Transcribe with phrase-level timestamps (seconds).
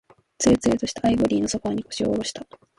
[0.39, 2.43] つるつるとしたアイボリーのソファーに、腰を下ろした。